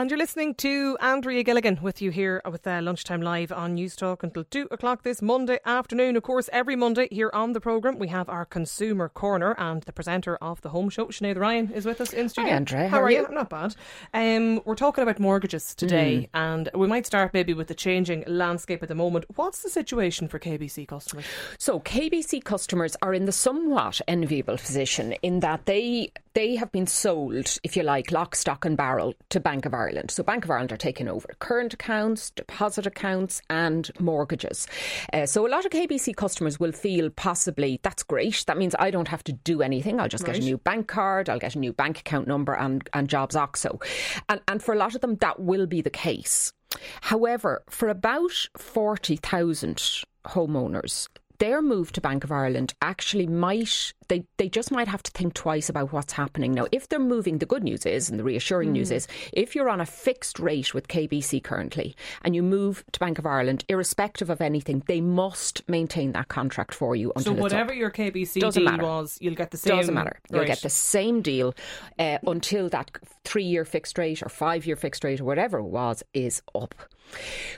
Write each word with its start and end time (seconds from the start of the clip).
And 0.00 0.10
you're 0.10 0.16
listening 0.16 0.54
to 0.54 0.96
Andrea 0.98 1.42
Gilligan 1.42 1.80
with 1.82 2.00
you 2.00 2.10
here 2.10 2.40
with 2.50 2.66
uh, 2.66 2.80
Lunchtime 2.80 3.20
Live 3.20 3.52
on 3.52 3.76
Newstalk 3.76 4.22
until 4.22 4.44
2 4.44 4.68
o'clock 4.70 5.02
this 5.02 5.20
Monday 5.20 5.58
afternoon. 5.66 6.16
Of 6.16 6.22
course, 6.22 6.48
every 6.54 6.74
Monday 6.74 7.06
here 7.10 7.28
on 7.34 7.52
the 7.52 7.60
programme, 7.60 7.98
we 7.98 8.08
have 8.08 8.26
our 8.30 8.46
Consumer 8.46 9.10
Corner 9.10 9.54
and 9.58 9.82
the 9.82 9.92
presenter 9.92 10.36
of 10.36 10.62
the 10.62 10.70
Home 10.70 10.88
Show, 10.88 11.08
Sinead 11.08 11.36
Ryan, 11.36 11.70
is 11.72 11.84
with 11.84 12.00
us 12.00 12.14
in 12.14 12.30
studio. 12.30 12.48
Hi, 12.48 12.56
Andrea. 12.56 12.82
How, 12.84 12.96
How 12.96 13.02
are 13.02 13.04
are 13.04 13.10
you? 13.10 13.26
you? 13.28 13.34
Not 13.34 13.50
bad. 13.50 13.76
Um, 14.14 14.62
we're 14.64 14.74
talking 14.74 15.02
about 15.02 15.18
mortgages 15.18 15.74
today, 15.74 16.30
and 16.32 16.70
we 16.74 16.86
might 16.86 17.04
start 17.04 17.34
maybe 17.34 17.52
with 17.52 17.68
the 17.68 17.74
changing 17.74 18.24
landscape 18.26 18.82
at 18.82 18.88
the 18.88 18.94
moment. 18.94 19.26
What's 19.36 19.60
the 19.60 19.68
situation 19.68 20.28
for 20.28 20.38
KBC 20.38 20.88
customers? 20.88 21.26
So 21.58 21.78
KBC 21.78 22.42
customers 22.42 22.96
are 23.02 23.12
in 23.12 23.26
the 23.26 23.32
somewhat 23.32 24.00
enviable 24.08 24.56
position 24.56 25.12
in 25.20 25.40
that 25.40 25.66
they 25.66 26.12
they 26.34 26.56
have 26.56 26.70
been 26.70 26.86
sold, 26.86 27.58
if 27.64 27.76
you 27.76 27.82
like, 27.82 28.12
lock, 28.12 28.34
stock, 28.36 28.64
and 28.64 28.76
barrel 28.76 29.14
to 29.30 29.40
Bank 29.40 29.66
of 29.66 29.74
Ireland. 29.74 30.10
So 30.10 30.22
Bank 30.22 30.44
of 30.44 30.50
Ireland 30.50 30.72
are 30.72 30.76
taking 30.76 31.08
over 31.08 31.28
current 31.38 31.74
accounts, 31.74 32.30
deposit 32.30 32.86
accounts, 32.86 33.42
and 33.50 33.90
mortgages. 33.98 34.66
Uh, 35.12 35.26
so 35.26 35.46
a 35.46 35.50
lot 35.50 35.64
of 35.64 35.72
KBC 35.72 36.14
customers 36.14 36.60
will 36.60 36.72
feel 36.72 37.10
possibly 37.10 37.80
that's 37.82 38.02
great. 38.02 38.44
That 38.46 38.58
means 38.58 38.74
I 38.78 38.90
don't 38.90 39.08
have 39.08 39.24
to 39.24 39.32
do 39.32 39.62
anything. 39.62 40.00
I'll 40.00 40.08
just 40.08 40.24
get 40.24 40.36
a 40.36 40.40
new 40.40 40.58
bank 40.58 40.88
card. 40.88 41.28
I'll 41.28 41.38
get 41.38 41.56
a 41.56 41.58
new 41.58 41.72
bank 41.72 42.00
account 42.00 42.28
number 42.28 42.54
and 42.54 42.88
and 42.92 43.08
Jobs 43.08 43.36
Oxo, 43.36 43.80
and 44.28 44.40
and 44.48 44.62
for 44.62 44.74
a 44.74 44.78
lot 44.78 44.94
of 44.94 45.00
them 45.00 45.16
that 45.16 45.40
will 45.40 45.66
be 45.66 45.80
the 45.80 45.90
case. 45.90 46.52
However, 47.00 47.62
for 47.68 47.88
about 47.88 48.48
40,000 48.56 50.04
homeowners, 50.24 51.08
their 51.38 51.62
move 51.62 51.90
to 51.92 52.00
Bank 52.00 52.22
of 52.22 52.30
Ireland 52.30 52.74
actually 52.82 53.26
might 53.26 53.92
they, 54.10 54.24
they 54.36 54.48
just 54.50 54.70
might 54.70 54.88
have 54.88 55.02
to 55.04 55.10
think 55.12 55.32
twice 55.34 55.68
about 55.70 55.92
what's 55.92 56.12
happening 56.12 56.52
now. 56.52 56.66
If 56.72 56.88
they're 56.88 56.98
moving, 56.98 57.38
the 57.38 57.46
good 57.46 57.64
news 57.64 57.86
is, 57.86 58.10
and 58.10 58.18
the 58.18 58.24
reassuring 58.24 58.72
news 58.72 58.90
is, 58.90 59.08
if 59.32 59.54
you're 59.54 59.70
on 59.70 59.80
a 59.80 59.86
fixed 59.86 60.38
rate 60.38 60.74
with 60.74 60.88
KBC 60.88 61.42
currently 61.42 61.96
and 62.22 62.34
you 62.36 62.42
move 62.42 62.84
to 62.92 63.00
Bank 63.00 63.18
of 63.18 63.24
Ireland, 63.24 63.64
irrespective 63.68 64.28
of 64.28 64.40
anything, 64.40 64.82
they 64.86 65.00
must 65.00 65.66
maintain 65.68 66.12
that 66.12 66.28
contract 66.28 66.74
for 66.74 66.94
you 66.96 67.08
So 67.08 67.12
until 67.16 67.32
up. 67.34 67.38
whatever 67.38 67.72
your 67.72 67.90
KBC 67.90 68.40
Doesn't 68.40 68.62
deal 68.62 68.70
matter. 68.70 68.82
was, 68.84 69.16
you'll 69.20 69.34
get 69.36 69.52
the 69.52 69.56
same. 69.56 69.76
Doesn't 69.78 69.94
matter. 69.94 70.18
You'll 70.30 70.40
Right. 70.40 70.48
get 70.48 70.60
the 70.62 70.68
same 70.70 71.22
deal 71.22 71.54
uh, 71.98 72.18
until 72.26 72.68
that 72.70 72.90
three 73.24 73.44
year 73.44 73.64
fixed 73.64 73.96
rate 73.96 74.22
or 74.22 74.28
five 74.28 74.66
year 74.66 74.76
fixed 74.76 75.04
rate 75.04 75.20
or 75.20 75.24
whatever 75.24 75.58
it 75.58 75.64
was 75.64 76.02
is 76.12 76.42
up. 76.54 76.74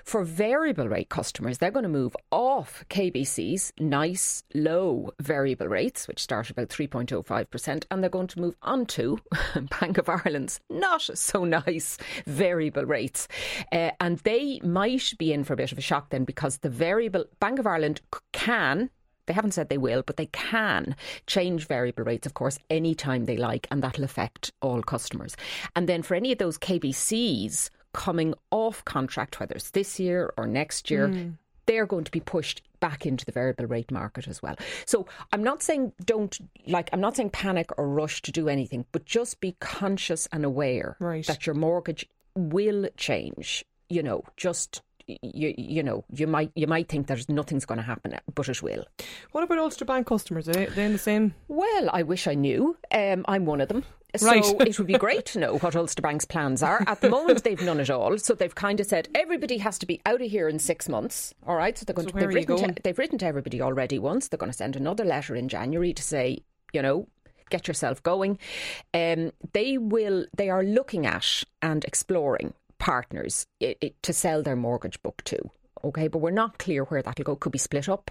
For 0.04 0.24
variable 0.24 0.88
rate 0.88 1.10
customers, 1.10 1.58
they're 1.58 1.70
going 1.70 1.82
to 1.82 1.88
move 1.88 2.16
off 2.30 2.84
KBC's 2.88 3.72
nice 3.78 4.44
low 4.54 5.12
variable 5.20 5.68
rates, 5.68 6.08
which 6.08 6.20
start 6.22 6.41
about 6.50 6.68
3.05%, 6.68 7.84
and 7.90 8.02
they're 8.02 8.10
going 8.10 8.26
to 8.28 8.40
move 8.40 8.56
on 8.62 8.86
to 8.86 9.18
Bank 9.80 9.98
of 9.98 10.08
Ireland's 10.08 10.60
not 10.70 11.02
so 11.02 11.44
nice 11.44 11.98
variable 12.26 12.84
rates. 12.84 13.28
Uh, 13.70 13.90
and 14.00 14.18
they 14.18 14.60
might 14.62 15.12
be 15.18 15.32
in 15.32 15.44
for 15.44 15.54
a 15.54 15.56
bit 15.56 15.72
of 15.72 15.78
a 15.78 15.82
shock 15.82 16.10
then 16.10 16.24
because 16.24 16.58
the 16.58 16.70
variable 16.70 17.24
Bank 17.40 17.58
of 17.58 17.66
Ireland 17.66 18.00
can 18.32 18.90
they 19.26 19.32
haven't 19.32 19.52
said 19.52 19.68
they 19.68 19.78
will, 19.78 20.02
but 20.02 20.16
they 20.16 20.26
can 20.26 20.96
change 21.28 21.68
variable 21.68 22.02
rates, 22.02 22.26
of 22.26 22.34
course, 22.34 22.58
anytime 22.70 23.24
they 23.24 23.36
like, 23.36 23.68
and 23.70 23.80
that'll 23.80 24.02
affect 24.02 24.52
all 24.60 24.82
customers. 24.82 25.36
And 25.76 25.88
then 25.88 26.02
for 26.02 26.16
any 26.16 26.32
of 26.32 26.38
those 26.38 26.58
KBCs 26.58 27.70
coming 27.92 28.34
off 28.50 28.84
contract, 28.84 29.38
whether 29.38 29.54
it's 29.54 29.70
this 29.70 30.00
year 30.00 30.32
or 30.36 30.46
next 30.46 30.90
year, 30.90 31.08
they're 31.66 31.86
going 31.86 32.04
to 32.04 32.10
be 32.10 32.20
pushed 32.20 32.62
back 32.86 33.06
into 33.06 33.24
the 33.24 33.32
variable 33.32 33.66
rate 33.66 33.90
market 33.90 34.28
as 34.28 34.42
well. 34.42 34.56
So 34.84 35.06
I'm 35.32 35.42
not 35.42 35.62
saying 35.62 35.92
don't 36.04 36.34
like 36.66 36.90
I'm 36.92 37.00
not 37.00 37.16
saying 37.16 37.30
panic 37.30 37.68
or 37.78 37.88
rush 37.88 38.20
to 38.22 38.32
do 38.32 38.48
anything, 38.48 38.84
but 38.92 39.06
just 39.06 39.40
be 39.40 39.52
conscious 39.60 40.28
and 40.32 40.44
aware 40.44 40.96
Right. 41.00 41.26
that 41.26 41.46
your 41.46 41.54
mortgage 41.54 42.04
will 42.34 42.88
change. 42.96 43.64
You 43.88 44.02
know, 44.02 44.24
just 44.36 44.82
you 45.06 45.54
you 45.58 45.82
know 45.82 46.04
you 46.12 46.26
might 46.26 46.50
you 46.54 46.66
might 46.66 46.88
think 46.88 47.06
there's 47.06 47.28
nothing's 47.28 47.64
going 47.66 47.78
to 47.78 47.84
happen, 47.92 48.18
but 48.34 48.48
it 48.48 48.62
will. 48.62 48.84
What 49.32 49.44
about 49.44 49.58
Ulster 49.58 49.84
Bank 49.84 50.06
customers? 50.06 50.48
Are 50.48 50.52
they, 50.52 50.66
they 50.66 50.84
in 50.84 50.92
the 50.92 50.98
same? 50.98 51.34
Well, 51.48 51.88
I 51.92 52.02
wish 52.02 52.26
I 52.26 52.34
knew. 52.34 52.76
Um, 52.90 53.24
I'm 53.28 53.44
one 53.46 53.60
of 53.60 53.68
them. 53.68 53.84
So 54.16 54.30
it 54.60 54.78
would 54.78 54.86
be 54.86 54.98
great 54.98 55.24
to 55.26 55.38
know 55.38 55.56
what 55.58 55.74
Ulster 55.74 56.02
Bank's 56.02 56.24
plans 56.26 56.62
are. 56.62 56.82
At 56.86 57.00
the 57.00 57.08
moment, 57.08 57.44
they've 57.44 57.60
none 57.62 57.80
at 57.80 57.90
all. 57.90 58.18
So 58.18 58.34
they've 58.34 58.54
kind 58.54 58.78
of 58.78 58.86
said 58.86 59.08
everybody 59.14 59.58
has 59.58 59.78
to 59.78 59.86
be 59.86 60.00
out 60.04 60.20
of 60.20 60.30
here 60.30 60.48
in 60.48 60.58
six 60.58 60.88
months. 60.88 61.32
All 61.46 61.56
right. 61.56 61.76
So 61.76 61.84
they're 61.84 61.94
going 61.94 62.08
So 62.08 62.12
to. 62.12 62.14
where 62.16 62.26
They've 62.26 62.34
written, 62.34 62.56
going? 62.56 62.74
to, 62.74 62.82
they've 62.82 62.98
written 62.98 63.18
to 63.18 63.26
everybody 63.26 63.62
already 63.62 63.98
once. 63.98 64.28
They're 64.28 64.38
going 64.38 64.52
to 64.52 64.56
send 64.56 64.76
another 64.76 65.04
letter 65.04 65.34
in 65.34 65.48
January 65.48 65.94
to 65.94 66.02
say, 66.02 66.40
you 66.72 66.82
know, 66.82 67.08
get 67.50 67.68
yourself 67.68 68.02
going. 68.02 68.38
Um, 68.92 69.32
they 69.52 69.78
will. 69.78 70.26
They 70.36 70.50
are 70.50 70.62
looking 70.64 71.06
at 71.06 71.44
and 71.62 71.84
exploring 71.84 72.54
partners 72.78 73.46
i 73.62 73.76
i 73.82 73.92
to 74.02 74.12
sell 74.12 74.42
their 74.42 74.56
mortgage 74.56 75.00
book 75.02 75.22
to. 75.24 75.38
Okay, 75.84 76.08
but 76.08 76.18
we're 76.18 76.30
not 76.30 76.58
clear 76.58 76.84
where 76.84 77.02
that'll 77.02 77.24
go. 77.24 77.36
Could 77.36 77.52
be 77.52 77.58
split 77.58 77.88
up. 77.88 78.10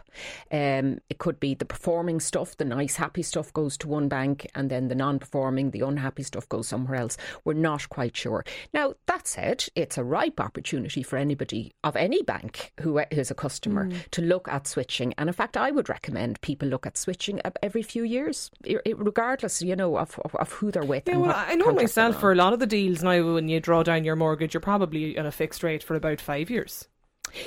Um, 0.51 0.99
it 1.09 1.17
could 1.19 1.39
be 1.39 1.53
the 1.53 1.65
performing 1.65 2.19
stuff, 2.19 2.57
the 2.57 2.65
nice, 2.65 2.95
happy 2.95 3.23
stuff 3.23 3.53
goes 3.53 3.77
to 3.77 3.87
one 3.87 4.07
bank, 4.07 4.47
and 4.55 4.69
then 4.69 4.87
the 4.87 4.95
non-performing, 4.95 5.71
the 5.71 5.81
unhappy 5.81 6.23
stuff 6.23 6.47
goes 6.49 6.67
somewhere 6.67 6.99
else. 6.99 7.17
We're 7.45 7.53
not 7.53 7.89
quite 7.89 8.15
sure. 8.15 8.43
Now 8.73 8.95
that 9.07 9.27
said, 9.27 9.65
it's 9.75 9.97
a 9.97 10.03
ripe 10.03 10.39
opportunity 10.39 11.03
for 11.03 11.17
anybody 11.17 11.73
of 11.83 11.95
any 11.95 12.21
bank 12.23 12.73
who 12.81 12.99
is 13.11 13.31
a 13.31 13.35
customer 13.35 13.85
Hmm. 13.85 13.95
to 14.11 14.21
look 14.21 14.47
at 14.47 14.67
switching. 14.67 15.13
And 15.17 15.29
in 15.29 15.33
fact, 15.33 15.55
I 15.57 15.71
would 15.71 15.89
recommend 15.89 16.41
people 16.41 16.67
look 16.67 16.85
at 16.85 16.97
switching 16.97 17.39
every 17.63 17.81
few 17.83 18.03
years, 18.03 18.51
regardless, 18.85 19.61
you 19.61 19.75
know, 19.75 19.97
of, 19.97 20.19
of, 20.25 20.35
of 20.35 20.51
who 20.51 20.71
they're 20.71 20.83
with. 20.83 21.07
Yeah, 21.07 21.17
well, 21.17 21.33
I 21.35 21.55
know 21.55 21.71
myself 21.71 22.19
for 22.19 22.31
a 22.31 22.35
lot 22.35 22.53
of 22.53 22.59
the 22.59 22.67
deals 22.67 23.03
now, 23.03 23.33
when 23.33 23.47
you 23.49 23.59
draw 23.59 23.83
down 23.83 24.03
your 24.03 24.15
mortgage, 24.15 24.53
you're 24.53 24.61
probably 24.61 25.17
on 25.17 25.25
a 25.25 25.31
fixed 25.31 25.63
rate 25.63 25.83
for 25.83 25.95
about 25.95 26.19
five 26.21 26.49
years. 26.49 26.87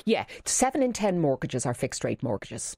Yeah, 0.04 0.24
seven 0.44 0.82
in 0.82 0.92
ten 0.92 1.20
mortgages 1.20 1.66
are 1.66 1.74
fixed 1.74 2.04
rate 2.04 2.22
mortgages. 2.22 2.76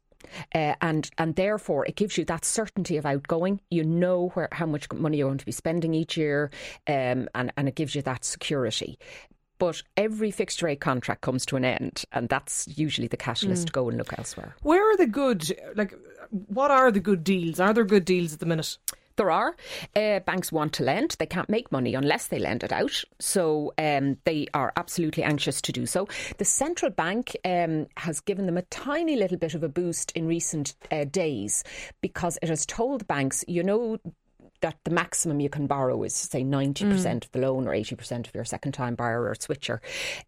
Uh, 0.55 0.75
and 0.81 1.09
and 1.19 1.37
therefore 1.37 1.87
it 1.87 1.94
gives 1.94 2.19
you 2.19 2.25
that 2.25 2.44
certainty 2.44 2.97
of 2.97 3.06
outgoing. 3.06 3.61
You 3.71 3.84
know 3.84 4.28
where 4.34 4.49
how 4.53 4.67
much 4.67 4.91
money 4.93 5.19
you're 5.19 5.28
going 5.28 5.39
to 5.39 5.47
be 5.47 5.53
spending 5.53 5.95
each 5.95 6.16
year, 6.16 6.50
um, 6.89 7.28
and 7.34 7.53
and 7.56 7.69
it 7.69 7.75
gives 7.75 7.95
you 7.95 8.03
that 8.03 8.25
security. 8.25 8.99
But 9.59 9.83
every 9.97 10.31
fixed 10.31 10.62
rate 10.62 10.81
contract 10.81 11.22
comes 11.22 11.47
to 11.47 11.56
an 11.56 11.65
end, 11.65 12.05
and 12.12 12.28
that's 12.28 12.69
usually 12.77 13.09
the 13.09 13.16
catalyst 13.16 13.69
to 13.69 13.72
go 13.72 13.89
and 13.89 13.97
look 13.97 14.12
elsewhere. 14.19 14.55
Where 14.62 14.93
are 14.93 14.97
the 14.99 15.06
good, 15.06 15.50
like, 15.77 15.95
what 16.31 16.71
are 16.71 16.91
the 16.91 17.00
good 17.00 17.25
deals? 17.25 17.59
Are 17.59 17.72
there 17.72 17.84
good 17.84 18.05
deals 18.05 18.34
at 18.34 18.41
the 18.41 18.47
minute? 18.47 18.77
There 19.16 19.31
are. 19.31 19.56
Uh, 19.94 20.21
banks 20.21 20.53
want 20.53 20.75
to 20.75 20.84
lend. 20.84 21.16
They 21.19 21.27
can't 21.27 21.49
make 21.49 21.72
money 21.72 21.94
unless 21.94 22.27
they 22.27 22.38
lend 22.38 22.62
it 22.62 22.72
out. 22.72 23.03
So 23.19 23.72
um, 23.78 24.19
they 24.25 24.47
are 24.53 24.72
absolutely 24.77 25.22
anxious 25.22 25.60
to 25.62 25.72
do 25.72 25.87
so. 25.87 26.06
The 26.38 26.44
central 26.44 26.91
bank 26.91 27.37
um, 27.44 27.87
has 27.97 28.21
given 28.21 28.47
them 28.47 28.59
a 28.59 28.62
tiny 28.62 29.16
little 29.16 29.38
bit 29.38 29.54
of 29.54 29.62
a 29.62 29.69
boost 29.69 30.12
in 30.12 30.27
recent 30.27 30.75
uh, 30.91 31.04
days 31.04 31.65
because 32.03 32.38
it 32.43 32.49
has 32.49 32.66
told 32.66 33.06
banks, 33.06 33.44
you 33.49 33.62
know, 33.62 33.99
that 34.60 34.77
the 34.84 34.91
maximum 34.91 35.41
you 35.41 35.48
can 35.48 35.66
borrow 35.66 36.03
is 36.03 36.15
say 36.15 36.43
90% 36.43 37.25
of 37.25 37.33
the 37.33 37.38
loan 37.38 37.66
or 37.66 37.72
80% 37.72 38.27
of 38.27 38.34
your 38.34 38.44
second 38.44 38.72
time 38.72 38.94
buyer 38.94 39.22
or 39.22 39.34
switcher 39.34 39.81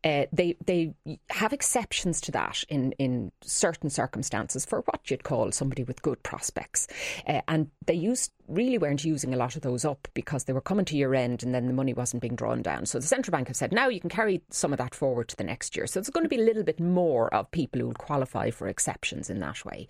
uh, 0.04 0.24
they 0.32 0.56
they 0.64 0.94
have 1.30 1.52
exceptions 1.52 2.20
to 2.20 2.32
that 2.32 2.62
in 2.68 2.92
in 2.92 3.32
certain 3.42 3.90
circumstances 3.90 4.64
for 4.64 4.82
what 4.82 5.10
you'd 5.10 5.24
call 5.24 5.50
somebody 5.52 5.82
with 5.82 6.02
good 6.02 6.22
prospects 6.22 6.86
uh, 7.26 7.40
and 7.48 7.70
they 7.88 7.94
used 7.94 8.32
really 8.46 8.78
weren't 8.78 9.04
using 9.04 9.34
a 9.34 9.36
lot 9.36 9.56
of 9.56 9.62
those 9.62 9.84
up 9.84 10.08
because 10.14 10.44
they 10.44 10.52
were 10.54 10.60
coming 10.60 10.84
to 10.84 10.96
year 10.96 11.12
end 11.14 11.42
and 11.42 11.54
then 11.54 11.66
the 11.66 11.72
money 11.72 11.92
wasn't 11.92 12.22
being 12.22 12.34
drawn 12.34 12.62
down 12.62 12.86
so 12.86 12.98
the 12.98 13.06
central 13.06 13.30
bank 13.32 13.48
have 13.48 13.56
said 13.56 13.72
now 13.72 13.88
you 13.88 14.00
can 14.00 14.08
carry 14.08 14.40
some 14.50 14.72
of 14.72 14.78
that 14.78 14.94
forward 14.94 15.28
to 15.28 15.36
the 15.36 15.44
next 15.44 15.76
year 15.76 15.86
so 15.86 16.00
it's 16.00 16.08
going 16.08 16.24
to 16.24 16.30
be 16.30 16.40
a 16.40 16.44
little 16.44 16.62
bit 16.62 16.80
more 16.80 17.32
of 17.34 17.50
people 17.50 17.78
who 17.80 17.88
would 17.88 17.98
qualify 17.98 18.50
for 18.50 18.66
exceptions 18.68 19.28
in 19.28 19.40
that 19.40 19.62
way 19.66 19.86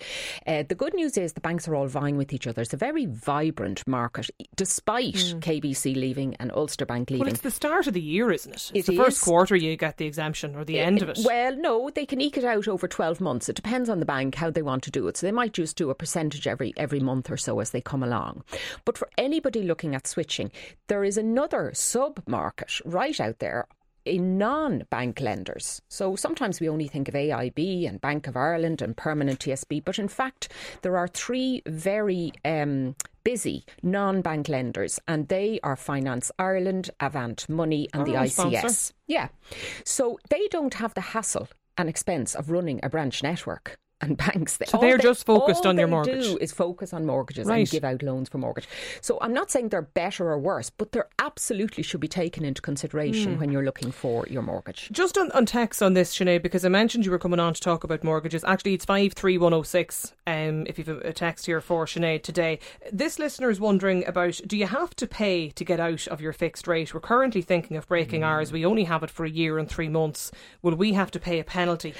uh, 0.47 0.65
the 0.69 0.75
good 0.75 0.93
news 0.95 1.17
is 1.17 1.35
the 1.35 1.41
banks 1.41 1.69
are 1.69 1.75
all 1.77 1.87
vying 1.87 2.17
with 2.17 2.33
each 2.33 2.47
other 2.47 2.62
it's 2.62 2.75
a 2.75 2.77
very 2.77 3.06
vibrant 3.06 3.87
market 3.87 4.29
despite 4.56 5.15
KBC 5.15 5.95
leaving 5.95 6.35
and 6.37 6.50
Ulster 6.53 6.87
Bank 6.87 7.11
leaving 7.11 7.25
Well, 7.25 7.33
it's 7.33 7.43
the 7.43 7.50
start 7.50 7.87
of 7.87 7.95
the 7.95 8.00
year, 8.00 8.31
isn't 8.31 8.53
it? 8.53 8.71
It's 8.75 8.89
It 8.89 8.93
the 8.93 8.97
first 8.97 9.19
is. 9.19 9.23
quarter 9.23 9.56
you 9.56 9.77
get 9.77 9.97
the 9.97 10.06
exemption 10.06 10.56
or 10.56 10.65
the 10.65 10.79
end 10.79 11.03
of 11.03 11.09
it. 11.09 11.19
Well, 11.25 11.56
no, 11.56 11.91
they 11.91 12.06
can 12.06 12.21
eke 12.21 12.39
it 12.39 12.45
out 12.45 12.69
over 12.69 12.89
12 12.89 13.21
months. 13.21 13.49
It 13.49 13.56
depends 13.56 13.89
on 13.89 14.00
the 14.00 14.06
bank 14.06 14.35
how 14.35 14.50
they 14.50 14.62
want 14.62 14.83
to 14.85 14.91
do 14.91 15.06
it. 15.09 15.17
So 15.17 15.27
they 15.27 15.33
might 15.33 15.53
just 15.53 15.77
do 15.77 15.91
a 15.91 15.95
percentage 15.95 16.47
every 16.47 16.73
every 16.77 17.00
month 17.00 17.31
or 17.31 17.37
so 17.37 17.61
as 17.61 17.71
they 17.71 17.81
come 17.88 18.02
along. 18.02 18.44
But 18.85 18.96
for 18.99 19.08
anybody 19.17 19.62
looking 19.62 19.94
at 19.94 20.06
switching, 20.06 20.50
there 20.88 21.05
is 21.05 21.17
another 21.19 21.73
sub 21.75 22.14
market 22.26 22.70
right 22.85 23.19
out 23.26 23.38
there 23.40 23.67
in 24.05 24.38
non 24.38 24.85
bank 24.90 25.20
lenders. 25.20 25.82
So 25.88 26.17
sometimes 26.17 26.61
we 26.61 26.69
only 26.69 26.88
think 26.88 27.08
of 27.08 27.14
AIB 27.14 27.87
and 27.88 28.00
Bank 28.00 28.26
of 28.26 28.37
Ireland 28.37 28.81
and 28.81 28.96
Permanent 28.96 29.40
TSB, 29.40 29.85
but 29.85 29.99
in 29.99 30.08
fact, 30.08 30.43
there 30.82 30.96
are 30.96 31.08
three 31.08 31.62
very 31.67 32.32
um, 32.44 32.94
busy 33.25 33.64
non 33.82 34.23
bank 34.23 34.49
lenders, 34.49 34.99
and 35.06 35.29
they 35.29 35.61
are 35.62 35.76
Finance 35.76 36.31
Ireland, 36.38 36.90
Avant 37.00 37.46
Money, 37.49 37.88
and 37.93 38.06
the 38.06 38.17
Oh, 38.17 38.23
ICS. 38.23 38.31
sponsor. 38.32 38.94
Yeah. 39.06 39.29
So 39.85 40.19
they 40.31 40.49
don't 40.49 40.75
have 40.75 40.94
the 40.94 41.00
hassle 41.12 41.49
and 41.76 41.88
expense 41.88 42.35
of 42.35 42.50
running 42.50 42.81
a 42.82 42.88
branch 42.88 43.23
network 43.23 43.76
and 44.00 44.17
banks. 44.17 44.59
They, 44.59 44.67
so 44.67 44.79
they're 44.79 44.97
they, 44.97 45.03
just 45.03 45.27
focused 45.27 45.67
on 45.67 45.77
your 45.77 45.89
mortgage. 45.89 46.25
Do 46.25 46.39
is 46.39 46.53
focus 46.53 46.93
on 46.93 47.05
mortgages 47.05 47.47
right. 47.47 47.59
and 47.59 47.71
give 47.71 47.85
out 47.85 48.03
loans 48.03 48.29
for 48.29 48.39
mortgage. 48.39 48.69
So 49.00 49.19
I'm 49.21 49.33
not 49.33 49.50
saying 49.50 49.71
they're 49.71 49.83
better 49.83 50.31
or 50.31 50.39
worse, 50.39 50.71
but 50.71 50.93
they 50.93 51.00
absolutely 51.19 51.83
should 51.83 52.00
be 52.00 52.09
taken 52.09 52.45
into 52.45 52.62
consideration 52.62 53.37
mm. 53.37 53.39
when 53.41 53.50
you're 53.50 53.65
looking 53.65 53.91
for 53.91 54.27
your 54.29 54.43
mortgage. 54.43 54.89
Just 54.93 55.19
on, 55.19 55.31
on 55.33 55.47
text 55.47 55.83
on 55.83 55.95
this, 55.95 56.17
Sinead, 56.17 56.43
because 56.43 56.65
I 56.65 56.69
mentioned 56.69 57.05
you 57.05 57.11
were 57.11 57.19
coming 57.19 57.41
on 57.41 57.55
to 57.55 57.61
talk 57.61 57.85
about 57.85 58.05
mortgages. 58.05 58.45
Actually, 58.45 58.75
it's 58.75 58.85
five 58.85 59.15
three 59.15 59.37
one 59.37 59.53
zero 59.53 59.62
six. 59.62 60.15
Um, 60.27 60.67
if 60.67 60.79
you've 60.79 60.89
a 60.89 61.12
text 61.12 61.47
here 61.47 61.61
for 61.61 61.87
Sinead 61.87 62.23
today, 62.23 62.61
this 62.93 63.19
listener 63.19 63.50
is 63.50 63.59
wondering 63.59 64.06
about: 64.06 64.41
Do 64.47 64.56
you 64.56 64.67
have 64.67 64.95
to 64.97 65.06
pay 65.06 65.50
to 65.50 65.65
get 65.65 65.81
out 65.81 66.06
of 66.09 66.21
your 66.21 66.33
fixed 66.33 66.69
rate? 66.69 66.95
We're 66.95 67.00
currently 67.00 67.43
thinking 67.43 67.77
of 67.77 67.89
breaking 67.89 68.21
mm. 68.21 68.27
ours. 68.27 68.53
We 68.53 68.65
only 68.65 68.85
have 68.85 69.03
it 69.03 69.11
for 69.11 69.25
a 69.25 69.31
year 69.31 69.59
and 69.59 69.69
three 69.69 69.89
months. 69.89 70.31
Will 70.62 70.77
we 70.77 70.93
have 70.93 71.11
to 71.12 71.21
pay 71.21 71.41
a 71.41 71.45
penalty? 71.45 71.95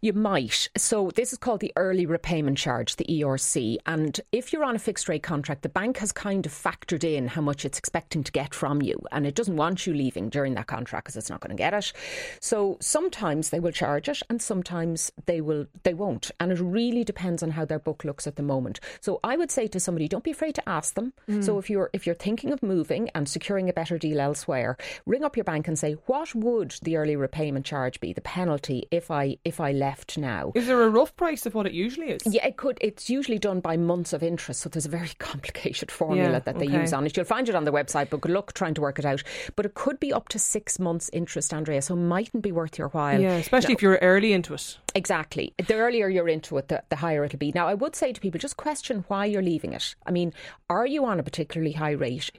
You 0.00 0.12
might. 0.12 0.68
So 0.76 1.10
this 1.14 1.32
is 1.32 1.35
called 1.36 1.60
the 1.60 1.72
early 1.76 2.06
repayment 2.06 2.58
charge, 2.58 2.96
the 2.96 3.04
ERC. 3.04 3.76
And 3.86 4.20
if 4.32 4.52
you're 4.52 4.64
on 4.64 4.76
a 4.76 4.78
fixed 4.78 5.08
rate 5.08 5.22
contract, 5.22 5.62
the 5.62 5.68
bank 5.68 5.98
has 5.98 6.12
kind 6.12 6.46
of 6.46 6.52
factored 6.52 7.04
in 7.04 7.28
how 7.28 7.40
much 7.40 7.64
it's 7.64 7.78
expecting 7.78 8.22
to 8.24 8.32
get 8.32 8.54
from 8.54 8.82
you. 8.82 8.98
And 9.12 9.26
it 9.26 9.34
doesn't 9.34 9.56
want 9.56 9.86
you 9.86 9.94
leaving 9.94 10.28
during 10.28 10.54
that 10.54 10.66
contract 10.66 11.04
because 11.04 11.16
it's 11.16 11.30
not 11.30 11.40
going 11.40 11.50
to 11.50 11.56
get 11.56 11.74
it. 11.74 11.92
So 12.40 12.78
sometimes 12.80 13.50
they 13.50 13.60
will 13.60 13.72
charge 13.72 14.08
it 14.08 14.22
and 14.28 14.40
sometimes 14.40 15.12
they 15.26 15.40
will 15.40 15.66
they 15.82 15.94
won't. 15.94 16.30
And 16.40 16.52
it 16.52 16.60
really 16.60 17.04
depends 17.04 17.42
on 17.42 17.50
how 17.50 17.64
their 17.64 17.78
book 17.78 18.04
looks 18.04 18.26
at 18.26 18.36
the 18.36 18.42
moment. 18.42 18.80
So 19.00 19.20
I 19.22 19.36
would 19.36 19.50
say 19.50 19.66
to 19.68 19.80
somebody, 19.80 20.08
don't 20.08 20.24
be 20.24 20.30
afraid 20.30 20.54
to 20.56 20.68
ask 20.68 20.94
them. 20.94 21.12
Mm. 21.28 21.44
So 21.44 21.58
if 21.58 21.68
you're 21.70 21.90
if 21.92 22.06
you're 22.06 22.14
thinking 22.14 22.52
of 22.52 22.62
moving 22.62 23.10
and 23.14 23.28
securing 23.28 23.68
a 23.68 23.72
better 23.72 23.98
deal 23.98 24.20
elsewhere, 24.20 24.76
ring 25.04 25.24
up 25.24 25.36
your 25.36 25.44
bank 25.44 25.68
and 25.68 25.78
say, 25.78 25.92
what 26.06 26.34
would 26.34 26.76
the 26.82 26.96
early 26.96 27.16
repayment 27.16 27.66
charge 27.66 28.00
be, 28.00 28.12
the 28.12 28.20
penalty 28.20 28.86
if 28.90 29.10
I 29.10 29.36
if 29.44 29.60
I 29.60 29.72
left 29.72 30.18
now? 30.18 30.52
Is 30.54 30.66
there 30.66 30.82
a 30.82 30.88
rough 30.88 31.14
price 31.16 31.25
of 31.26 31.54
what 31.54 31.66
it 31.66 31.72
usually 31.72 32.10
is? 32.10 32.22
Yeah, 32.26 32.46
it 32.46 32.56
could. 32.56 32.78
It's 32.80 33.10
usually 33.10 33.38
done 33.38 33.60
by 33.60 33.76
months 33.76 34.12
of 34.12 34.22
interest, 34.22 34.60
so 34.60 34.68
there's 34.68 34.86
a 34.86 34.90
very 34.90 35.10
complicated 35.18 35.90
formula 35.90 36.32
yeah, 36.32 36.38
that 36.40 36.58
they 36.58 36.66
okay. 36.66 36.80
use 36.80 36.92
on 36.92 37.04
it. 37.06 37.16
You'll 37.16 37.26
find 37.26 37.48
it 37.48 37.54
on 37.54 37.64
the 37.64 37.72
website, 37.72 38.10
but 38.10 38.20
good 38.20 38.32
luck 38.32 38.52
trying 38.54 38.74
to 38.74 38.80
work 38.80 38.98
it 38.98 39.04
out. 39.04 39.22
But 39.56 39.66
it 39.66 39.74
could 39.74 39.98
be 39.98 40.12
up 40.12 40.28
to 40.30 40.38
six 40.38 40.78
months 40.78 41.10
interest, 41.12 41.52
Andrea, 41.52 41.82
so 41.82 41.94
it 41.94 41.98
mightn't 41.98 42.42
be 42.42 42.52
worth 42.52 42.78
your 42.78 42.88
while. 42.88 43.20
Yeah, 43.20 43.34
especially 43.36 43.74
now, 43.74 43.76
if 43.76 43.82
you're 43.82 43.98
early 44.02 44.32
into 44.32 44.54
it. 44.54 44.78
Exactly. 44.94 45.54
The 45.58 45.74
earlier 45.74 46.08
you're 46.08 46.28
into 46.28 46.56
it, 46.58 46.68
the, 46.68 46.82
the 46.88 46.96
higher 46.96 47.24
it'll 47.24 47.38
be. 47.38 47.52
Now, 47.52 47.66
I 47.66 47.74
would 47.74 47.96
say 47.96 48.12
to 48.12 48.20
people, 48.20 48.38
just 48.38 48.56
question 48.56 49.04
why 49.08 49.26
you're 49.26 49.42
leaving 49.42 49.72
it. 49.72 49.94
I 50.06 50.10
mean, 50.10 50.32
are 50.70 50.86
you 50.86 51.04
on 51.04 51.18
a 51.18 51.22
particularly 51.22 51.72
high 51.72 51.90
rate? 51.90 52.30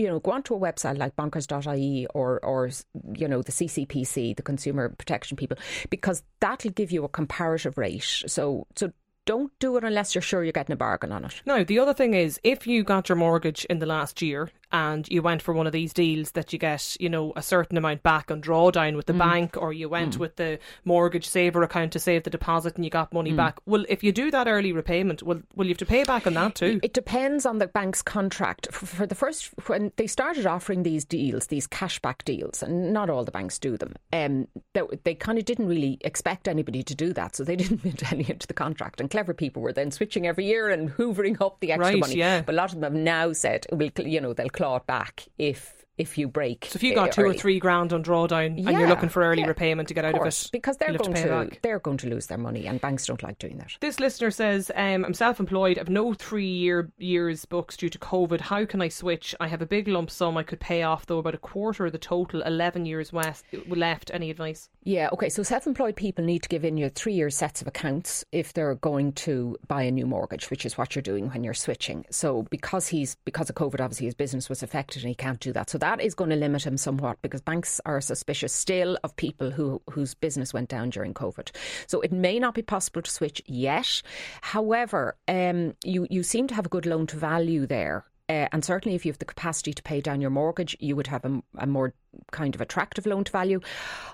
You 0.00 0.08
know, 0.08 0.18
go 0.18 0.32
onto 0.32 0.54
a 0.54 0.58
website 0.58 0.98
like 0.98 1.14
bonkers.ie 1.16 2.06
or, 2.14 2.40
or, 2.44 2.70
you 3.14 3.28
know, 3.28 3.42
the 3.42 3.52
CCPC, 3.52 4.36
the 4.36 4.42
Consumer 4.42 4.88
Protection 4.88 5.36
people, 5.36 5.58
because 5.90 6.22
that'll 6.40 6.70
give 6.70 6.90
you 6.90 7.04
a 7.04 7.08
comparative 7.08 7.76
rate. 7.76 8.24
So, 8.26 8.66
so 8.76 8.92
don't 9.26 9.52
do 9.58 9.76
it 9.76 9.84
unless 9.84 10.14
you're 10.14 10.22
sure 10.22 10.42
you're 10.42 10.52
getting 10.52 10.72
a 10.72 10.76
bargain 10.76 11.12
on 11.12 11.24
it. 11.24 11.42
Now, 11.44 11.62
the 11.62 11.78
other 11.78 11.94
thing 11.94 12.14
is, 12.14 12.40
if 12.42 12.66
you 12.66 12.82
got 12.82 13.08
your 13.08 13.16
mortgage 13.16 13.64
in 13.66 13.78
the 13.78 13.86
last 13.86 14.22
year 14.22 14.50
and 14.72 15.08
you 15.08 15.22
went 15.22 15.42
for 15.42 15.54
one 15.54 15.66
of 15.66 15.72
these 15.72 15.92
deals 15.92 16.32
that 16.32 16.52
you 16.52 16.58
get, 16.58 16.96
you 17.00 17.08
know, 17.08 17.32
a 17.36 17.42
certain 17.42 17.76
amount 17.76 18.02
back 18.02 18.30
on 18.30 18.40
drawdown 18.40 18.96
with 18.96 19.06
the 19.06 19.12
mm. 19.12 19.18
bank, 19.18 19.56
or 19.56 19.72
you 19.72 19.88
went 19.88 20.16
mm. 20.16 20.18
with 20.18 20.36
the 20.36 20.58
mortgage 20.84 21.28
saver 21.28 21.62
account 21.62 21.92
to 21.92 21.98
save 21.98 22.24
the 22.24 22.30
deposit 22.30 22.76
and 22.76 22.84
you 22.84 22.90
got 22.90 23.12
money 23.12 23.32
mm. 23.32 23.36
back. 23.36 23.58
Well, 23.66 23.84
if 23.88 24.02
you 24.02 24.12
do 24.12 24.30
that 24.30 24.48
early 24.48 24.72
repayment, 24.72 25.22
will 25.22 25.42
will 25.54 25.66
you 25.66 25.70
have 25.70 25.78
to 25.78 25.86
pay 25.86 26.04
back 26.04 26.26
on 26.26 26.34
that 26.34 26.54
too? 26.54 26.80
It 26.82 26.94
depends 26.94 27.46
on 27.46 27.58
the 27.58 27.66
bank's 27.66 28.02
contract. 28.02 28.72
For 28.72 29.06
the 29.06 29.14
first, 29.14 29.50
when 29.66 29.92
they 29.96 30.06
started 30.06 30.46
offering 30.46 30.82
these 30.82 31.04
deals, 31.04 31.46
these 31.46 31.66
cashback 31.66 32.24
deals, 32.24 32.62
and 32.62 32.92
not 32.92 33.10
all 33.10 33.24
the 33.24 33.30
banks 33.30 33.58
do 33.58 33.76
them, 33.76 33.94
um, 34.12 34.46
they, 34.74 34.82
they 35.04 35.14
kind 35.14 35.38
of 35.38 35.44
didn't 35.44 35.66
really 35.66 35.98
expect 36.02 36.48
anybody 36.48 36.82
to 36.82 36.94
do 36.94 37.12
that, 37.12 37.36
so 37.36 37.44
they 37.44 37.56
didn't 37.62 37.78
put 37.78 38.12
any 38.12 38.28
into 38.28 38.46
the 38.46 38.54
contract. 38.54 39.00
And 39.00 39.10
clever 39.10 39.34
people 39.34 39.62
were 39.62 39.72
then 39.72 39.90
switching 39.90 40.26
every 40.26 40.46
year 40.46 40.68
and 40.68 40.90
hoovering 40.90 41.40
up 41.40 41.60
the 41.60 41.72
extra 41.72 41.92
right, 41.92 42.00
money. 42.00 42.16
Yeah. 42.16 42.42
But 42.42 42.54
a 42.54 42.56
lot 42.56 42.72
of 42.72 42.80
them 42.80 42.92
have 42.92 43.02
now 43.02 43.32
said, 43.32 43.66
"Will 43.72 43.90
you 43.98 44.20
know 44.20 44.32
they'll 44.32 44.48
clawed 44.60 44.86
back 44.86 45.26
if 45.38 45.79
if 46.00 46.16
you 46.18 46.28
break. 46.28 46.66
So 46.70 46.76
if 46.76 46.82
you 46.82 46.94
got 46.94 47.12
two 47.12 47.22
early. 47.22 47.36
or 47.36 47.38
three 47.38 47.58
grand 47.58 47.92
on 47.92 48.02
drawdown 48.02 48.56
yeah, 48.56 48.70
and 48.70 48.78
you're 48.78 48.88
looking 48.88 49.08
for 49.08 49.22
early 49.22 49.42
yeah, 49.42 49.48
repayment 49.48 49.88
to 49.88 49.94
get 49.94 50.04
out 50.04 50.14
of, 50.14 50.22
of 50.22 50.26
it, 50.26 50.48
because 50.52 50.76
they're 50.78 50.96
going 50.96 51.14
to, 51.14 51.22
to, 51.22 51.50
they're 51.62 51.78
going 51.78 51.98
to 51.98 52.08
lose 52.08 52.26
their 52.26 52.38
money, 52.38 52.66
and 52.66 52.80
banks 52.80 53.06
don't 53.06 53.22
like 53.22 53.38
doing 53.38 53.58
that. 53.58 53.70
This 53.80 54.00
listener 54.00 54.30
says, 54.30 54.70
um, 54.74 55.04
"I'm 55.04 55.14
self-employed. 55.14 55.78
I've 55.78 55.90
no 55.90 56.14
three-year 56.14 56.90
years 56.98 57.44
books 57.44 57.76
due 57.76 57.88
to 57.88 57.98
COVID. 57.98 58.40
How 58.40 58.64
can 58.64 58.80
I 58.80 58.88
switch? 58.88 59.34
I 59.40 59.48
have 59.48 59.62
a 59.62 59.66
big 59.66 59.88
lump 59.88 60.10
sum 60.10 60.36
I 60.36 60.42
could 60.42 60.60
pay 60.60 60.82
off, 60.82 61.06
though 61.06 61.18
about 61.18 61.34
a 61.34 61.38
quarter 61.38 61.86
of 61.86 61.92
the 61.92 61.98
total. 61.98 62.42
Eleven 62.42 62.86
years 62.86 63.12
west, 63.12 63.44
left. 63.68 64.10
Any 64.14 64.30
advice? 64.30 64.68
Yeah, 64.84 65.08
okay. 65.12 65.28
So 65.28 65.42
self-employed 65.42 65.96
people 65.96 66.24
need 66.24 66.42
to 66.42 66.48
give 66.48 66.64
in 66.64 66.76
your 66.76 66.88
three-year 66.88 67.30
sets 67.30 67.60
of 67.60 67.66
accounts 67.66 68.24
if 68.32 68.52
they're 68.52 68.74
going 68.76 69.12
to 69.12 69.56
buy 69.66 69.82
a 69.82 69.90
new 69.90 70.06
mortgage, 70.06 70.50
which 70.50 70.64
is 70.64 70.78
what 70.78 70.94
you're 70.94 71.02
doing 71.02 71.28
when 71.28 71.44
you're 71.44 71.54
switching. 71.54 72.04
So 72.10 72.42
because 72.50 72.88
he's 72.88 73.16
because 73.24 73.50
of 73.50 73.56
COVID, 73.56 73.80
obviously 73.80 74.06
his 74.06 74.14
business 74.14 74.48
was 74.48 74.62
affected 74.62 75.02
and 75.02 75.08
he 75.08 75.14
can't 75.14 75.40
do 75.40 75.52
that. 75.52 75.68
So 75.70 75.78
that 75.78 75.89
is 75.98 76.14
going 76.14 76.30
to 76.30 76.36
limit 76.36 76.66
him 76.66 76.76
somewhat 76.76 77.20
because 77.22 77.40
banks 77.40 77.80
are 77.86 78.00
suspicious 78.00 78.52
still 78.52 78.98
of 79.02 79.16
people 79.16 79.50
who 79.50 79.80
whose 79.90 80.14
business 80.14 80.52
went 80.52 80.68
down 80.68 80.90
during 80.90 81.14
COVID. 81.14 81.50
So 81.86 82.00
it 82.02 82.12
may 82.12 82.38
not 82.38 82.54
be 82.54 82.62
possible 82.62 83.02
to 83.02 83.10
switch 83.10 83.42
yet. 83.46 84.02
However, 84.42 85.16
um, 85.26 85.74
you 85.84 86.06
you 86.10 86.22
seem 86.22 86.46
to 86.48 86.54
have 86.54 86.66
a 86.66 86.70
good 86.70 86.86
loan 86.86 87.06
to 87.08 87.16
value 87.16 87.66
there. 87.66 88.04
Uh, 88.28 88.46
and 88.52 88.64
certainly, 88.64 88.94
if 88.94 89.04
you 89.04 89.10
have 89.10 89.18
the 89.18 89.24
capacity 89.24 89.72
to 89.72 89.82
pay 89.82 90.00
down 90.00 90.20
your 90.20 90.30
mortgage, 90.30 90.76
you 90.78 90.94
would 90.94 91.08
have 91.08 91.24
a, 91.24 91.42
a 91.58 91.66
more 91.66 91.92
kind 92.30 92.54
of 92.54 92.60
attractive 92.60 93.04
loan 93.04 93.24
to 93.24 93.32
value. 93.32 93.60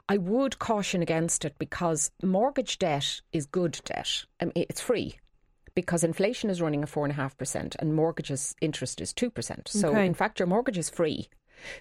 I 0.09 0.17
would 0.17 0.59
caution 0.59 1.03
against 1.03 1.45
it 1.45 1.55
because 1.59 2.11
mortgage 2.23 2.79
debt 2.79 3.21
is 3.33 3.45
good 3.45 3.79
debt. 3.85 4.25
I 4.41 4.47
mean, 4.47 4.53
it's 4.55 4.81
free 4.81 5.19
because 5.77 6.03
inflation 6.03 6.51
is 6.51 6.63
running 6.63 6.83
at 6.83 6.89
4.5% 6.89 7.77
and 7.79 7.95
mortgages 7.95 8.57
interest 8.61 9.01
is 9.01 9.13
2%. 9.13 9.69
So, 9.69 9.91
okay. 9.91 10.07
in 10.07 10.15
fact, 10.15 10.41
your 10.41 10.49
mortgage 10.49 10.79
is 10.79 10.89
free. 10.91 11.29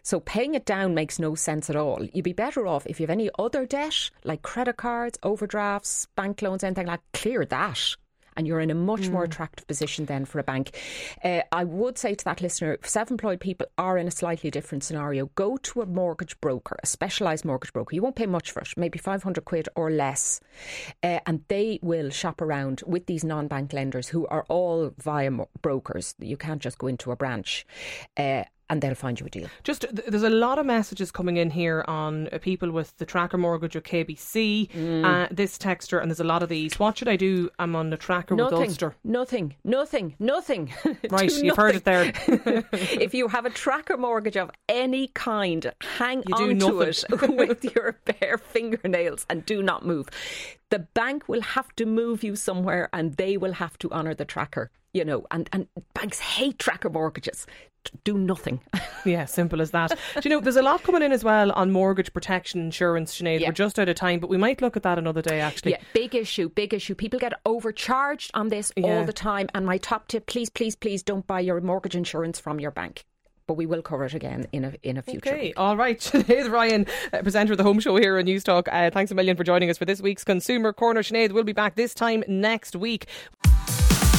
So 0.03 0.19
paying 0.19 0.55
it 0.55 0.65
down 0.65 0.93
makes 0.93 1.19
no 1.19 1.35
sense 1.35 1.69
at 1.69 1.75
all. 1.75 2.03
You'd 2.03 2.23
be 2.23 2.33
better 2.33 2.67
off 2.67 2.85
if 2.87 2.99
you 2.99 3.03
have 3.03 3.11
any 3.11 3.29
other 3.37 3.65
debt, 3.65 4.09
like 4.23 4.41
credit 4.41 4.77
cards, 4.77 5.17
overdrafts, 5.23 6.07
bank 6.15 6.41
loans, 6.41 6.63
anything 6.63 6.87
like 6.87 7.01
clear 7.13 7.45
that 7.45 7.95
and 8.35 8.47
you're 8.47 8.59
in 8.59 8.71
a 8.71 8.75
much 8.75 9.01
mm. 9.01 9.11
more 9.11 9.23
attractive 9.23 9.67
position 9.67 10.05
then 10.05 10.25
for 10.25 10.39
a 10.39 10.43
bank. 10.43 10.77
Uh, 11.23 11.41
I 11.51 11.63
would 11.63 11.97
say 11.97 12.15
to 12.15 12.25
that 12.25 12.41
listener, 12.41 12.77
self 12.83 13.09
employed 13.11 13.39
people 13.39 13.67
are 13.77 13.97
in 13.97 14.07
a 14.07 14.11
slightly 14.11 14.51
different 14.51 14.83
scenario. 14.83 15.27
Go 15.35 15.57
to 15.57 15.81
a 15.81 15.85
mortgage 15.85 16.39
broker, 16.41 16.77
a 16.81 16.87
specialised 16.87 17.45
mortgage 17.45 17.73
broker. 17.73 17.95
You 17.95 18.01
won't 18.01 18.15
pay 18.15 18.25
much 18.25 18.51
for 18.51 18.61
it, 18.61 18.69
maybe 18.77 18.99
500 18.99 19.45
quid 19.45 19.69
or 19.75 19.89
less. 19.89 20.39
Uh, 21.03 21.19
and 21.25 21.43
they 21.47 21.79
will 21.81 22.09
shop 22.09 22.41
around 22.41 22.83
with 22.85 23.05
these 23.05 23.23
non 23.23 23.47
bank 23.47 23.73
lenders 23.73 24.07
who 24.07 24.27
are 24.27 24.45
all 24.49 24.91
via 24.97 25.31
brokers. 25.61 26.15
You 26.19 26.37
can't 26.37 26.61
just 26.61 26.77
go 26.77 26.87
into 26.87 27.11
a 27.11 27.15
branch. 27.15 27.65
Uh, 28.17 28.43
and 28.69 28.81
they'll 28.81 28.95
find 28.95 29.19
you 29.19 29.25
a 29.25 29.29
deal. 29.29 29.47
Just 29.63 29.85
there's 29.91 30.23
a 30.23 30.29
lot 30.29 30.59
of 30.59 30.65
messages 30.65 31.11
coming 31.11 31.37
in 31.37 31.51
here 31.51 31.83
on 31.87 32.27
uh, 32.31 32.39
people 32.39 32.71
with 32.71 32.95
the 32.97 33.05
tracker 33.05 33.37
mortgage 33.37 33.75
or 33.75 33.81
KBC. 33.81 34.69
Mm. 34.71 35.05
Uh, 35.05 35.27
this 35.31 35.57
texter, 35.57 36.01
and 36.01 36.09
there's 36.09 36.19
a 36.19 36.25
lot 36.25 36.43
of 36.43 36.49
these. 36.49 36.79
What 36.79 36.97
should 36.97 37.07
I 37.07 37.15
do? 37.15 37.49
I'm 37.59 37.75
on 37.75 37.89
the 37.89 37.97
tracker 37.97 38.35
nothing, 38.35 38.59
with 38.59 38.69
Ulster. 38.69 38.95
Nothing, 39.03 39.55
nothing, 39.63 40.15
nothing. 40.19 40.73
Right, 41.09 41.31
you've 41.31 41.55
heard 41.55 41.75
it 41.75 41.83
there. 41.83 42.13
if 42.73 43.13
you 43.13 43.27
have 43.27 43.45
a 43.45 43.49
tracker 43.49 43.95
mortgage 43.95 44.37
of 44.37 44.49
any 44.67 45.07
kind, 45.09 45.71
hang 45.97 46.23
you 46.27 46.35
on 46.35 46.59
to 46.59 46.81
it 46.81 47.03
with 47.29 47.63
your 47.75 47.99
bare 48.05 48.37
fingernails 48.37 49.25
and 49.29 49.45
do 49.45 49.61
not 49.61 49.85
move. 49.85 50.09
The 50.71 50.79
bank 50.79 51.29
will 51.29 51.41
have 51.41 51.75
to 51.75 51.85
move 51.85 52.23
you 52.23 52.35
somewhere, 52.35 52.89
and 52.91 53.13
they 53.13 53.37
will 53.37 53.53
have 53.53 53.77
to 53.79 53.91
honour 53.91 54.15
the 54.15 54.25
tracker 54.25 54.71
you 54.95 55.03
know, 55.03 55.25
and, 55.29 55.49
and 55.51 55.67
banks 55.93 56.19
hate 56.19 56.57
tracker 56.57 56.89
mortgages 56.89 57.45
do 58.03 58.17
nothing. 58.17 58.61
yeah, 59.05 59.25
simple 59.25 59.61
as 59.61 59.71
that. 59.71 59.89
do 59.89 60.21
you 60.23 60.29
know, 60.29 60.39
there's 60.39 60.55
a 60.55 60.63
lot 60.63 60.81
coming 60.81 61.03
in 61.03 61.11
as 61.11 61.23
well 61.23 61.51
on 61.51 61.71
mortgage 61.71 62.11
protection 62.13 62.61
insurance, 62.61 63.19
Sinead. 63.19 63.41
Yeah. 63.41 63.49
We're 63.49 63.53
just 63.53 63.77
out 63.77 63.89
of 63.89 63.95
time, 63.95 64.19
but 64.19 64.29
we 64.29 64.37
might 64.37 64.61
look 64.61 64.75
at 64.75 64.83
that 64.83 64.97
another 64.97 65.21
day, 65.21 65.39
actually. 65.39 65.71
Yeah, 65.73 65.81
big 65.93 66.15
issue, 66.15 66.49
big 66.49 66.73
issue. 66.73 66.95
People 66.95 67.19
get 67.19 67.33
overcharged 67.45 68.31
on 68.33 68.47
this 68.49 68.71
yeah. 68.75 68.87
all 68.87 69.05
the 69.05 69.13
time. 69.13 69.49
And 69.53 69.65
my 69.65 69.77
top 69.77 70.07
tip, 70.07 70.25
please, 70.25 70.49
please, 70.49 70.75
please 70.75 71.03
don't 71.03 71.27
buy 71.27 71.41
your 71.41 71.61
mortgage 71.61 71.95
insurance 71.95 72.39
from 72.39 72.59
your 72.59 72.71
bank 72.71 73.05
but 73.47 73.53
we 73.53 73.67
will 73.67 73.83
cover 73.83 74.05
it 74.05 74.15
again 74.15 74.47
in 74.53 74.65
a 74.65 74.73
in 74.81 74.97
a 74.97 75.03
future. 75.03 75.29
Okay, 75.29 75.53
all 75.53 75.77
right. 75.77 75.99
Sinead 76.01 76.49
Ryan, 76.49 76.87
uh, 77.13 77.21
presenter 77.21 77.53
of 77.53 77.59
the 77.59 77.63
Home 77.63 77.79
Show 77.79 77.95
here 77.97 78.17
on 78.17 78.25
Newstalk. 78.25 78.67
Uh, 78.71 78.89
thanks 78.89 79.11
a 79.11 79.15
million 79.15 79.37
for 79.37 79.43
joining 79.43 79.69
us 79.69 79.77
for 79.77 79.85
this 79.85 80.01
week's 80.01 80.23
Consumer 80.23 80.73
Corner. 80.73 81.03
Sinead 81.03 81.31
will 81.31 81.43
be 81.43 81.53
back 81.53 81.75
this 81.75 81.93
time 81.93 82.23
next 82.27 82.75
week. 82.75 83.05